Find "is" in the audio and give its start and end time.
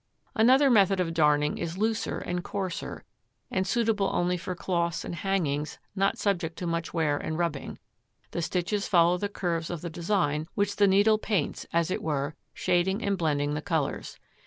1.59-1.77